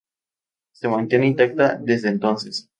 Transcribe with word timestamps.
Se 0.71 0.87
mantiene 0.87 1.27
intacta 1.27 1.77
desde 1.79 2.09
entonces. 2.09 2.67